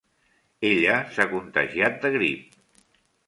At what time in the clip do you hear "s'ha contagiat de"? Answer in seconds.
1.17-2.11